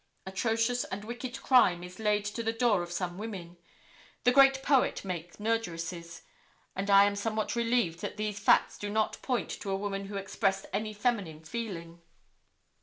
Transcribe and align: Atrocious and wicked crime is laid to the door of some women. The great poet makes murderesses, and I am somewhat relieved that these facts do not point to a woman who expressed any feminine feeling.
Atrocious 0.25 0.83
and 0.85 1.05
wicked 1.05 1.39
crime 1.43 1.83
is 1.83 1.99
laid 1.99 2.25
to 2.25 2.41
the 2.41 2.51
door 2.51 2.81
of 2.81 2.91
some 2.91 3.19
women. 3.19 3.57
The 4.23 4.31
great 4.31 4.63
poet 4.63 5.05
makes 5.05 5.39
murderesses, 5.39 6.23
and 6.75 6.89
I 6.89 7.03
am 7.03 7.15
somewhat 7.15 7.55
relieved 7.55 7.99
that 8.01 8.17
these 8.17 8.39
facts 8.39 8.79
do 8.79 8.89
not 8.89 9.21
point 9.21 9.51
to 9.51 9.69
a 9.69 9.75
woman 9.77 10.05
who 10.05 10.17
expressed 10.17 10.65
any 10.73 10.91
feminine 10.91 11.43
feeling. 11.43 12.01